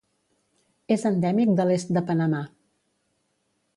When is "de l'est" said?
1.59-1.93